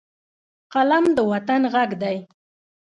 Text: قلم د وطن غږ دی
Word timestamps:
قلم 0.73 1.05
د 1.15 1.17
وطن 1.31 1.61
غږ 1.73 1.91
دی 2.01 2.17